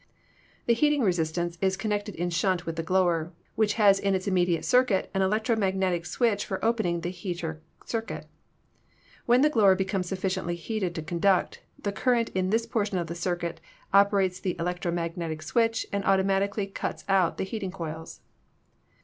The 0.65 0.73
heating 0.73 1.03
resistance 1.03 1.59
is 1.61 1.77
connected 1.77 2.15
in 2.15 2.31
shunt 2.31 2.65
with 2.65 2.75
the 2.75 2.81
glower, 2.81 3.31
which 3.53 3.73
has 3.75 3.99
in 3.99 4.15
its 4.15 4.25
immediate 4.27 4.65
circuit 4.65 5.11
an 5.13 5.21
electro 5.21 5.55
magnetic 5.55 6.07
switch 6.07 6.43
for 6.43 6.57
opening 6.65 7.01
the 7.01 7.11
heater 7.11 7.61
circuit. 7.85 8.25
When 9.27 9.41
the 9.41 9.49
glower 9.51 9.75
becomes 9.75 10.07
sufficiently 10.07 10.55
heated 10.55 10.95
to 10.95 11.03
conduct, 11.03 11.61
the 11.77 11.91
current 11.91 12.29
in 12.29 12.49
this 12.49 12.65
portion 12.65 12.97
of 12.97 13.05
the 13.05 13.13
circuit 13.13 13.61
operates 13.93 14.39
the 14.39 14.55
electro 14.57 14.91
magnetic 14.91 15.43
switch 15.43 15.85
and 15.93 16.03
automatically 16.03 16.65
cuts 16.65 17.05
out 17.07 17.37
the 17.37 17.43
heating 17.43 17.69
coils. 17.69 18.21